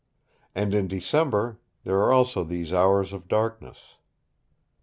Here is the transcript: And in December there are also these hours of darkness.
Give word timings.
And 0.55 0.73
in 0.73 0.87
December 0.87 1.59
there 1.83 1.97
are 1.97 2.11
also 2.11 2.43
these 2.43 2.73
hours 2.73 3.13
of 3.13 3.27
darkness. 3.27 3.77